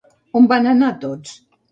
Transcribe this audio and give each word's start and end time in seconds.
On 0.39 0.47
van 0.53 0.69
anar 0.71 0.89
tots? 1.03 1.35